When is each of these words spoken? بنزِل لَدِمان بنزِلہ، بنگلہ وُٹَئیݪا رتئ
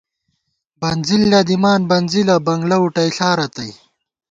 بنزِل 0.81 1.21
لَدِمان 1.31 1.81
بنزِلہ، 1.89 2.35
بنگلہ 2.45 2.77
وُٹَئیݪا 2.81 3.29
رتئ 3.37 3.71